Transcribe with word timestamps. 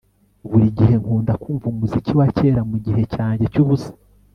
Buri 0.49 0.65
gihe 0.77 0.93
nkunda 1.01 1.33
kumva 1.41 1.65
umuziki 1.73 2.11
wa 2.19 2.27
kera 2.37 2.61
mugihe 2.71 3.01
cyanjye 3.13 3.45
cyubusa 3.53 3.91